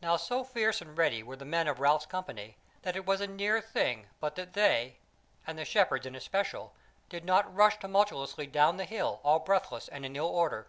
[0.00, 3.26] Now so fierce and ready were the men of Ralph's company that it was a
[3.26, 4.96] near thing but that they,
[5.46, 6.72] and the Shepherds in especial,
[7.10, 10.68] did not rush tumultuously down the hill all breathless and in ill order.